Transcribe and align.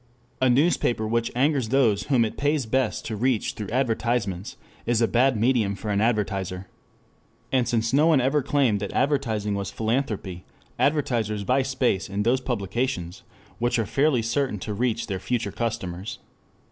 A 0.41 0.49
newspaper 0.49 1.07
which 1.07 1.31
angers 1.35 1.69
those 1.69 2.05
whom 2.05 2.25
it 2.25 2.35
pays 2.35 2.65
best 2.65 3.05
to 3.05 3.15
reach 3.15 3.53
through 3.53 3.67
advertisements 3.69 4.57
is 4.87 4.99
a 4.99 5.07
bad 5.07 5.37
medium 5.39 5.75
for 5.75 5.91
an 5.91 6.01
advertiser. 6.01 6.65
And 7.51 7.67
since 7.69 7.93
no 7.93 8.07
one 8.07 8.19
ever 8.19 8.41
claimed 8.41 8.79
that 8.79 8.91
advertising 8.93 9.53
was 9.53 9.69
philanthropy, 9.69 10.43
advertisers 10.79 11.43
buy 11.43 11.61
space 11.61 12.09
in 12.09 12.23
those 12.23 12.41
publications 12.41 13.21
which 13.59 13.77
are 13.77 13.85
fairly 13.85 14.23
certain 14.23 14.57
to 14.61 14.73
reach 14.73 15.05
their 15.05 15.19
future 15.19 15.51
customers. 15.51 16.17